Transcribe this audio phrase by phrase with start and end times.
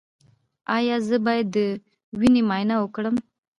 [0.77, 1.57] ایا زه باید د
[2.19, 3.15] وینې معاینه وکړم؟